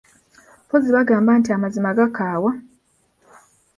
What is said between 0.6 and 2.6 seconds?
Mpozzi bagamba nti amazima gakaawa?